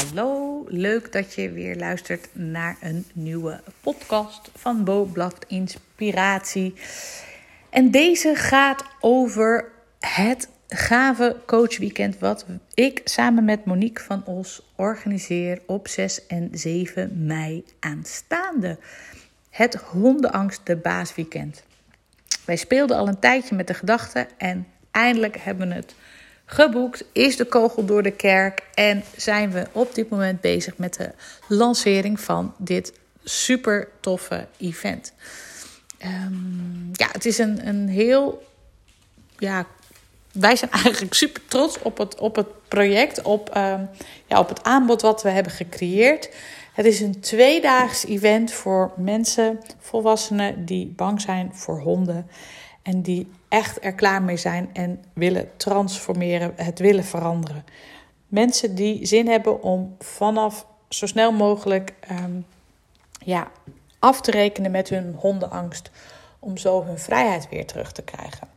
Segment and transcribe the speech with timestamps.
[0.00, 6.74] Hallo, leuk dat je weer luistert naar een nieuwe podcast van Bo Blaft Inspiratie.
[7.70, 9.68] En deze gaat over
[9.98, 17.26] het gave coachweekend wat ik samen met Monique van Os organiseer op 6 en 7
[17.26, 18.78] mei aanstaande.
[19.50, 21.62] Het hondenangst de baasweekend.
[22.44, 25.94] Wij speelden al een tijdje met de gedachte en eindelijk hebben we het
[26.50, 30.94] geboekt, is de kogel door de kerk en zijn we op dit moment bezig met
[30.94, 31.10] de
[31.48, 32.92] lancering van dit
[33.24, 35.12] super toffe event.
[36.04, 38.46] Um, ja, het is een, een heel.
[39.38, 39.66] Ja,
[40.32, 43.88] wij zijn eigenlijk super trots op het, op het project, op, um,
[44.26, 46.30] ja, op het aanbod wat we hebben gecreëerd.
[46.72, 52.30] Het is een tweedaags event voor mensen, volwassenen die bang zijn voor honden.
[52.90, 57.64] En die echt er klaar mee zijn en willen transformeren, het willen veranderen.
[58.26, 62.46] Mensen die zin hebben om vanaf zo snel mogelijk um,
[63.24, 63.50] ja,
[63.98, 65.90] af te rekenen met hun hondenangst.
[66.38, 68.48] Om zo hun vrijheid weer terug te krijgen.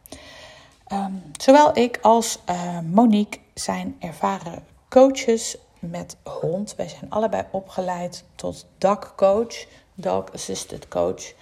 [0.94, 6.76] Um, zowel ik als uh, Monique zijn ervaren coaches met hond.
[6.76, 11.34] Wij zijn allebei opgeleid tot DAC-coach, Dog Assisted Coach.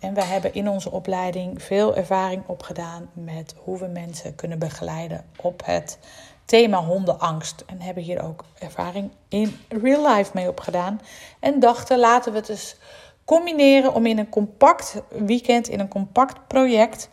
[0.00, 5.24] En we hebben in onze opleiding veel ervaring opgedaan met hoe we mensen kunnen begeleiden
[5.36, 5.98] op het
[6.44, 7.64] thema hondenangst.
[7.66, 11.00] En hebben hier ook ervaring in real life mee opgedaan.
[11.40, 12.76] En dachten, laten we het eens
[13.24, 17.10] combineren om in een compact weekend, in een compact project,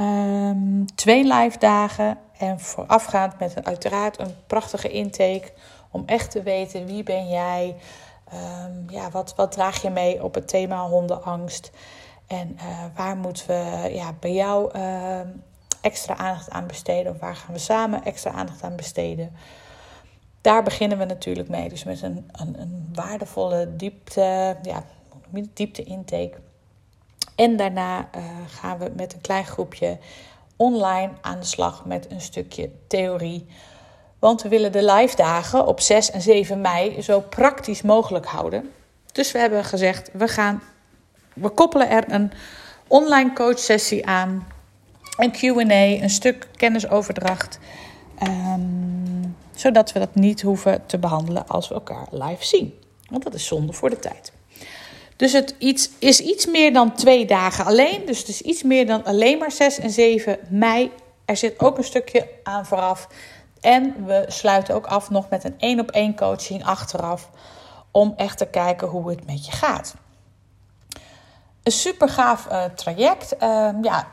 [0.00, 5.52] um, twee live dagen en voorafgaand met een, uiteraard een prachtige intake
[5.90, 7.76] om echt te weten wie ben jij,
[8.34, 11.70] um, ja, wat, wat draag je mee op het thema hondenangst.
[12.26, 15.20] En uh, waar moeten we ja, bij jou uh,
[15.80, 17.12] extra aandacht aan besteden?
[17.12, 19.36] Of waar gaan we samen extra aandacht aan besteden?
[20.40, 21.68] Daar beginnen we natuurlijk mee.
[21.68, 24.84] Dus met een, een, een waardevolle diepte, ja,
[25.52, 26.36] diepte intake.
[27.34, 29.98] En daarna uh, gaan we met een klein groepje
[30.56, 33.46] online aan de slag met een stukje theorie.
[34.18, 38.70] Want we willen de live dagen op 6 en 7 mei zo praktisch mogelijk houden.
[39.12, 40.62] Dus we hebben gezegd, we gaan
[41.36, 42.32] we koppelen er een
[42.86, 44.46] online coach sessie aan,
[45.16, 47.58] een QA, een stuk kennisoverdracht.
[48.22, 52.74] Um, zodat we dat niet hoeven te behandelen als we elkaar live zien.
[53.10, 54.32] Want dat is zonde voor de tijd.
[55.16, 58.06] Dus het iets, is iets meer dan twee dagen alleen.
[58.06, 60.90] Dus het is iets meer dan alleen maar 6 en 7 mei.
[61.24, 63.08] Er zit ook een stukje aan vooraf.
[63.60, 67.30] En we sluiten ook af nog met een één op één coaching achteraf.
[67.90, 69.94] Om echt te kijken hoe het met je gaat.
[71.66, 73.34] Een super gaaf uh, traject.
[73.42, 74.08] Uh, ja,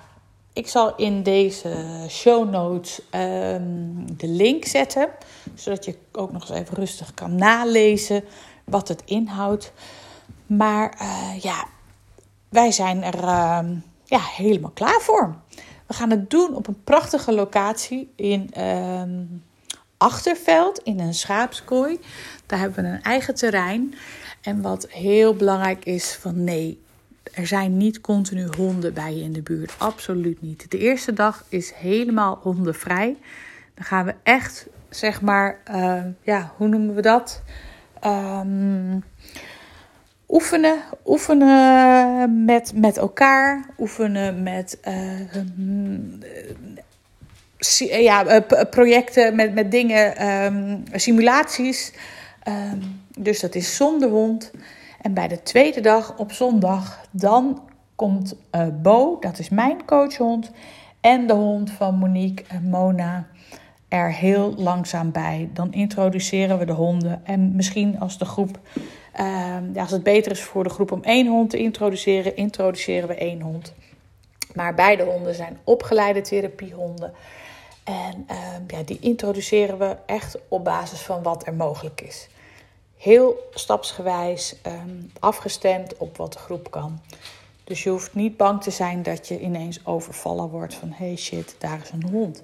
[0.54, 5.10] ik zal in deze show notes um, de link zetten.
[5.56, 8.24] Zodat je ook nog eens even rustig kan nalezen
[8.64, 9.72] wat het inhoudt.
[10.46, 11.66] Maar uh, ja,
[12.50, 13.26] wij zijn er
[14.04, 15.36] ja, helemaal klaar voor.
[15.88, 18.54] We gaan het doen op een prachtige locatie in
[19.98, 22.00] Achterveld, in een schaapskooi.
[22.46, 23.96] Daar hebben we een eigen terrein.
[24.42, 26.82] En wat heel belangrijk is van nee,
[27.32, 29.74] er zijn niet continu honden bij je in de buurt.
[29.78, 30.72] Absoluut niet.
[30.72, 33.18] De eerste dag is helemaal hondenvrij.
[33.74, 37.42] Dan gaan we echt, zeg maar, uh, ja, hoe noemen we dat?
[38.06, 39.04] Um,
[40.30, 40.82] oefenen.
[41.06, 43.66] Oefenen met, met elkaar.
[43.80, 45.20] Oefenen met uh,
[48.04, 51.94] ja, projecten, met, met dingen, um, simulaties.
[53.18, 54.52] Dus dat is zonder hond.
[55.04, 57.62] En bij de tweede dag op zondag, dan
[57.96, 60.52] komt uh, Bo, dat is mijn coachhond,
[61.02, 63.28] en de hond van Monique en Mona
[63.88, 65.50] er heel langzaam bij.
[65.54, 67.22] Dan introduceren we de honden.
[67.26, 68.60] En misschien als de groep,
[69.20, 73.08] uh, ja, als het beter is voor de groep om één hond te introduceren, introduceren
[73.08, 73.74] we één hond.
[74.54, 77.14] Maar beide honden zijn opgeleide therapiehonden.
[77.84, 78.38] En uh,
[78.68, 82.30] ja, die introduceren we echt op basis van wat er mogelijk is
[83.04, 87.00] heel stapsgewijs um, afgestemd op wat de groep kan.
[87.64, 91.56] Dus je hoeft niet bang te zijn dat je ineens overvallen wordt van hey shit,
[91.60, 92.44] daar is een hond.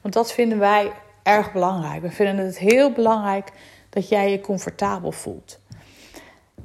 [0.00, 0.92] Want dat vinden wij
[1.22, 2.02] erg belangrijk.
[2.02, 3.52] We vinden het heel belangrijk
[3.90, 5.58] dat jij je comfortabel voelt.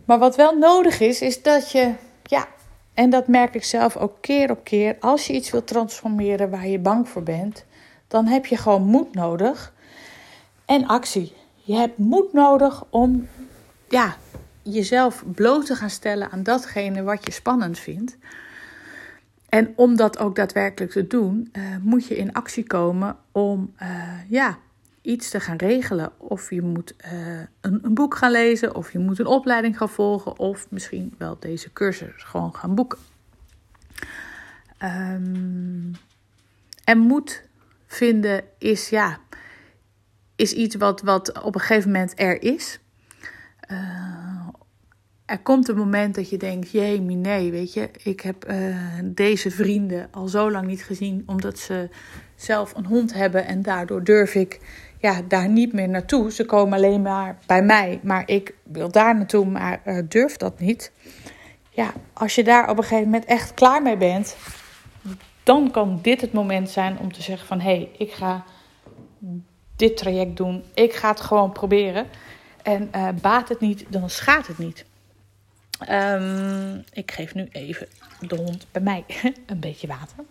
[0.05, 2.47] Maar wat wel nodig is, is dat je, ja,
[2.93, 6.67] en dat merk ik zelf ook keer op keer, als je iets wilt transformeren waar
[6.67, 7.65] je bang voor bent,
[8.07, 9.73] dan heb je gewoon moed nodig
[10.65, 11.39] en actie.
[11.63, 13.27] Je hebt moed nodig om
[13.89, 14.15] ja,
[14.61, 18.17] jezelf bloot te gaan stellen aan datgene wat je spannend vindt.
[19.49, 24.29] En om dat ook daadwerkelijk te doen, uh, moet je in actie komen om uh,
[24.29, 24.57] ja,
[25.01, 26.11] iets te gaan regelen.
[26.17, 29.89] Of je moet eh, een, een, boek gaan lezen, of je moet een opleiding gaan
[29.89, 32.99] volgen, of misschien wel deze cursus gewoon gaan boeken.
[34.83, 35.91] Um,
[36.83, 37.43] en moed
[37.85, 39.19] vinden is, ja,
[40.41, 42.79] is iets wat, wat op een gegeven moment er is.
[43.71, 44.47] Uh,
[45.25, 49.51] er komt een moment dat je denkt: jee, nee, weet je, ik heb uh, deze
[49.51, 51.89] vrienden al zo lang niet gezien, omdat ze
[52.35, 54.59] zelf een hond hebben en daardoor durf ik
[54.99, 56.31] ja, daar niet meer naartoe.
[56.31, 60.59] Ze komen alleen maar bij mij, maar ik wil daar naartoe, maar uh, durf dat
[60.59, 60.91] niet.
[61.69, 64.37] Ja, als je daar op een gegeven moment echt klaar mee bent,
[65.43, 68.43] dan kan dit het moment zijn om te zeggen van hé, hey, ik ga
[69.81, 70.63] dit traject doen.
[70.73, 72.07] Ik ga het gewoon proberen.
[72.63, 74.85] En uh, baat het niet, dan schaadt het niet.
[75.89, 77.87] Um, ik geef nu even
[78.19, 79.03] de hond bij mij
[79.45, 80.23] een beetje water.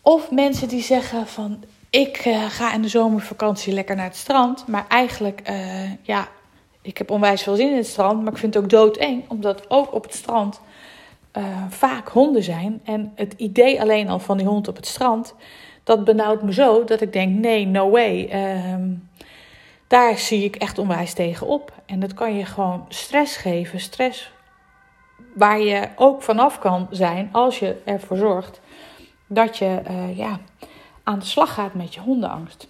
[0.00, 4.66] Of mensen die zeggen van ik uh, ga in de zomervakantie lekker naar het strand.
[4.66, 6.28] Maar eigenlijk, uh, ja,
[6.80, 8.22] ik heb onwijs veel zin in het strand.
[8.22, 9.24] Maar ik vind het ook doodeng.
[9.28, 10.60] Omdat ook op het strand
[11.68, 12.80] vaak honden zijn.
[12.84, 15.34] En het idee alleen al van die hond op het strand.
[15.84, 18.30] Dat benauwt me zo dat ik denk nee, no way.
[18.72, 19.08] Um,
[19.86, 21.72] daar zie ik echt onwijs tegen op.
[21.86, 23.80] En dat kan je gewoon stress geven.
[23.80, 24.32] Stress
[25.34, 28.60] waar je ook vanaf kan zijn als je ervoor zorgt
[29.26, 30.40] dat je uh, ja,
[31.02, 32.68] aan de slag gaat met je hondenangst.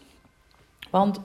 [0.90, 1.20] Want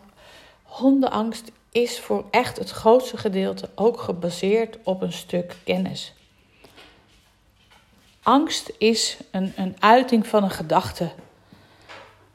[0.63, 6.13] hondenangst is voor echt het grootste gedeelte ook gebaseerd op een stuk kennis.
[8.23, 11.09] Angst is een, een uiting van een gedachte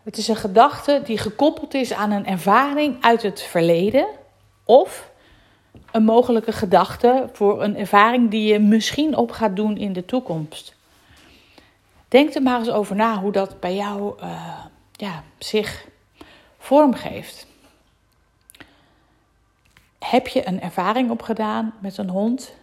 [0.02, 4.06] het is een gedachte die gekoppeld is aan een ervaring uit het verleden
[4.64, 5.10] of
[5.90, 10.74] een mogelijke gedachte voor een ervaring die je misschien op gaat doen in de toekomst.
[12.08, 14.58] Denk er maar eens over na hoe dat bij jou uh,
[14.92, 15.86] ja, zich
[16.58, 17.46] vormgeeft.
[19.98, 22.54] Heb je een ervaring opgedaan met een hond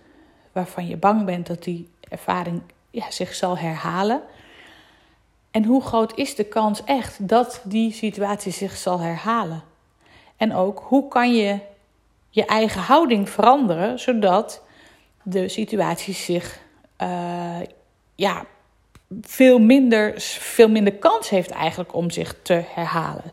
[0.51, 4.21] waarvan je bang bent dat die ervaring ja, zich zal herhalen?
[5.51, 9.63] En hoe groot is de kans echt dat die situatie zich zal herhalen?
[10.37, 11.59] En ook hoe kan je
[12.29, 14.63] je eigen houding veranderen zodat
[15.23, 16.59] de situatie zich
[17.01, 17.59] uh,
[18.15, 18.45] ja,
[19.21, 23.31] veel, minder, veel minder kans heeft eigenlijk om zich te herhalen.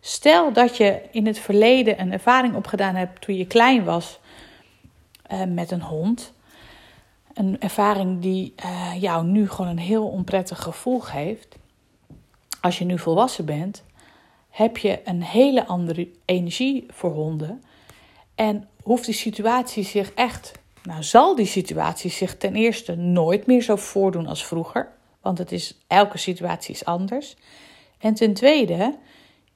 [0.00, 4.20] Stel dat je in het verleden een ervaring opgedaan hebt toen je klein was
[5.32, 6.32] uh, met een hond.
[7.34, 11.56] Een ervaring die uh, jou nu gewoon een heel onprettig gevoel geeft.
[12.60, 13.84] Als je nu volwassen bent,
[14.50, 17.62] heb je een hele andere energie voor honden.
[18.34, 20.52] En hoeft die situatie zich echt,
[20.82, 24.92] nou zal die situatie zich ten eerste nooit meer zo voordoen als vroeger.
[25.20, 27.36] Want het is, elke situatie is anders.
[27.98, 28.98] En ten tweede,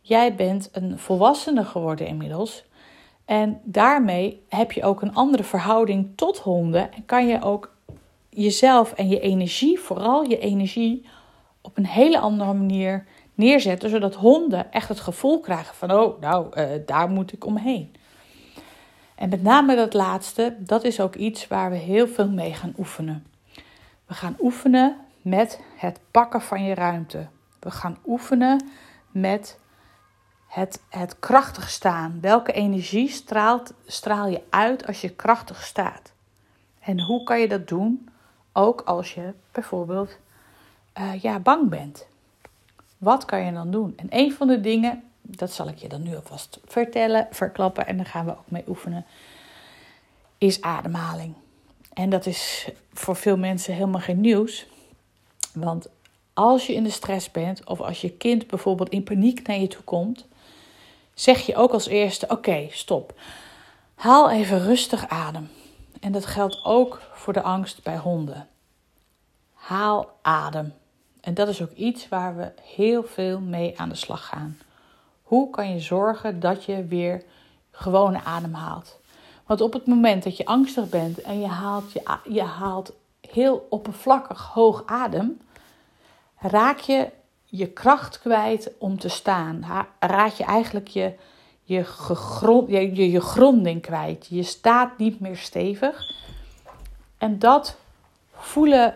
[0.01, 2.65] jij bent een volwassene geworden inmiddels.
[3.27, 6.93] En daarmee heb je ook een andere verhouding tot honden.
[6.93, 7.75] En kan je ook
[8.29, 11.07] jezelf en je energie, vooral je energie,
[11.61, 16.61] op een hele andere manier neerzetten, zodat honden echt het gevoel krijgen van, oh, nou,
[16.61, 17.95] uh, daar moet ik omheen.
[19.15, 22.75] En met name dat laatste, dat is ook iets waar we heel veel mee gaan
[22.79, 23.27] oefenen.
[24.07, 27.27] We gaan oefenen met het pakken van je ruimte.
[27.61, 28.69] We gaan oefenen
[29.11, 29.59] met
[30.57, 32.19] het, het krachtig staan.
[32.21, 36.13] Welke energie straalt, straal je uit als je krachtig staat?
[36.81, 38.09] En hoe kan je dat doen?
[38.53, 40.17] Ook als je bijvoorbeeld
[40.99, 42.07] uh, ja, bang bent.
[42.99, 43.93] Wat kan je dan doen?
[43.97, 47.97] En een van de dingen, dat zal ik je dan nu alvast vertellen, verklappen en
[47.97, 49.05] daar gaan we ook mee oefenen,
[50.39, 51.35] is ademhaling.
[51.93, 54.67] En dat is voor veel mensen helemaal geen nieuws.
[55.53, 55.89] Want
[56.33, 59.69] als je in de stress bent of als je kind bijvoorbeeld in paniek naar je
[59.69, 60.27] toe komt,
[61.17, 63.15] zeg je ook als eerste: Oké, stop.
[63.95, 65.51] Haal even rustig adem.
[66.01, 68.49] En dat geldt ook voor de angst bij honden.
[69.53, 70.75] Haal adem.
[71.21, 74.59] En dat is ook iets waar we heel veel mee aan de slag gaan.
[75.23, 77.23] Hoe kan je zorgen dat je weer
[77.71, 78.99] gewone adem haalt?
[79.47, 83.67] Want op het moment dat je angstig bent en je haalt, je, je haalt heel
[83.71, 85.41] oppervlakkig hoog adem,
[86.39, 87.11] raak je
[87.57, 89.65] je kracht kwijt om te staan.
[90.01, 91.13] Raak je eigenlijk je,
[91.63, 94.27] je, gegrond, je, je, gronding kwijt.
[94.31, 96.13] Je staat niet meer stevig.
[97.19, 97.77] En dat
[98.33, 98.95] voelen,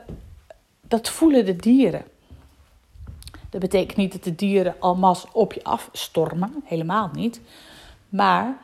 [0.80, 2.04] dat voelen de dieren.
[3.50, 7.40] Dat betekent niet dat de dieren almas op je afstormen, helemaal niet.
[8.08, 8.56] Maar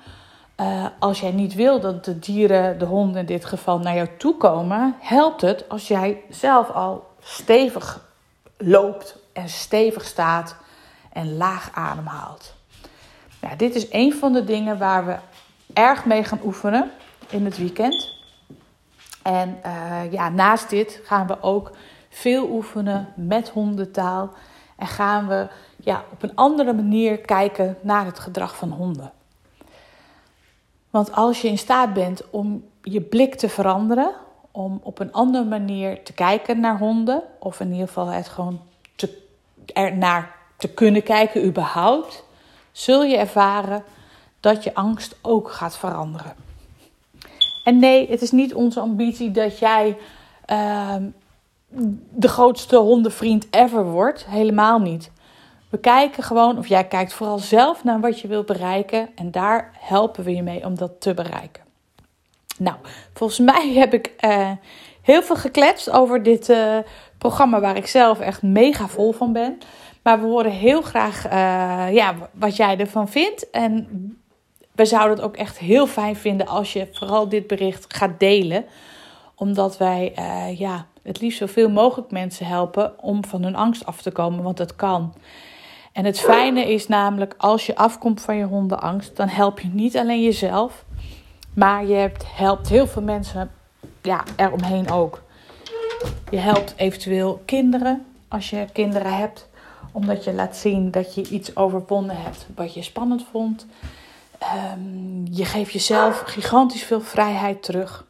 [0.61, 4.09] uh, als jij niet wil dat de dieren, de honden in dit geval, naar jou
[4.19, 8.09] toe komen, helpt het als jij zelf al stevig
[8.57, 10.57] loopt en stevig staat
[11.13, 12.55] en laag ademhaalt.
[13.41, 15.17] Nou, dit is een van de dingen waar we
[15.73, 16.91] erg mee gaan oefenen
[17.29, 18.15] in het weekend.
[19.23, 21.71] En uh, ja, naast dit gaan we ook
[22.09, 24.33] veel oefenen met hondentaal.
[24.77, 25.49] En gaan we
[25.81, 29.13] ja, op een andere manier kijken naar het gedrag van honden.
[30.91, 34.15] Want als je in staat bent om je blik te veranderen,
[34.51, 38.61] om op een andere manier te kijken naar honden, of in ieder geval het gewoon
[38.95, 39.26] te,
[39.73, 42.25] er naar te kunnen kijken überhaupt,
[42.73, 43.85] zul je ervaren
[44.41, 46.35] dat je angst ook gaat veranderen.
[47.65, 49.97] En nee, het is niet onze ambitie dat jij
[50.51, 50.95] uh,
[52.11, 54.27] de grootste hondenvriend ever wordt.
[54.27, 55.11] Helemaal niet.
[55.69, 59.09] We kijken gewoon, of jij kijkt vooral zelf naar wat je wilt bereiken.
[59.15, 61.63] En daar helpen we je mee om dat te bereiken.
[62.59, 62.77] Nou,
[63.15, 64.51] volgens mij heb ik uh,
[65.03, 66.79] heel veel gekletst over dit uh,
[67.19, 69.59] programma waar ik zelf echt mega vol van ben.
[70.03, 73.51] Maar we horen heel graag uh, ja, wat jij ervan vindt.
[73.51, 73.87] En
[74.73, 78.65] we zouden het ook echt heel fijn vinden als je vooral dit bericht gaat delen.
[79.35, 84.03] Omdat wij uh, ja, het liefst zoveel mogelijk mensen helpen om van hun angst af
[84.03, 85.15] te komen, want dat kan.
[85.93, 89.97] En het fijne is namelijk, als je afkomt van je hondenangst, dan help je niet
[89.97, 90.85] alleen jezelf,
[91.55, 93.51] maar je helpt heel veel mensen
[94.03, 95.23] ja, eromheen ook.
[96.31, 99.49] Je helpt eventueel kinderen, als je kinderen hebt,
[99.93, 103.67] omdat je laat zien dat je iets overwonnen hebt wat je spannend vond.
[104.73, 108.07] Um, je geeft jezelf gigantisch veel vrijheid terug.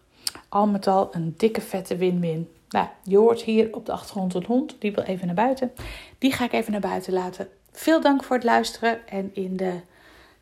[0.48, 2.50] Al met al een dikke vette win-win.
[2.68, 4.76] Nou, je hoort hier op de achtergrond een hond.
[4.78, 5.72] Die wil even naar buiten.
[6.18, 7.48] Die ga ik even naar buiten laten.
[7.72, 9.08] Veel dank voor het luisteren.
[9.08, 9.72] En in de,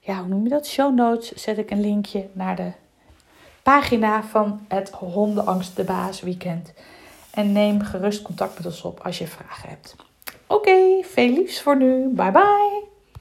[0.00, 0.66] ja, hoe noem je dat?
[0.66, 2.73] Show notes zet ik een linkje naar de
[3.62, 6.73] pagina van het Hondenangst de Baas Weekend.
[7.35, 9.97] En neem gerust contact met ons op als je vragen hebt.
[10.47, 12.09] Oké, veel liefs voor nu.
[12.09, 12.93] Bye bye.